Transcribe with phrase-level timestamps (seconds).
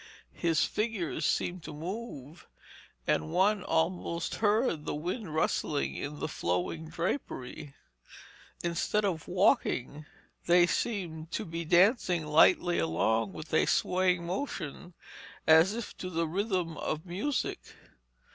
[0.33, 2.47] His figures seemed to move,
[3.05, 7.75] and one almost heard the wind rustling in their flowing drapery.
[8.63, 10.07] Instead of walking,
[10.47, 14.95] they seemed to be dancing lightly along with a swaying motion
[15.45, 17.59] as if to the rhythm of music.